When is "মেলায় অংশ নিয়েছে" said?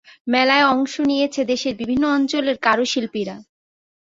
0.27-1.41